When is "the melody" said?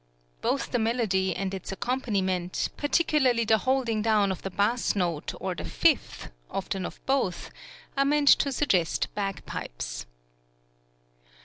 0.71-1.35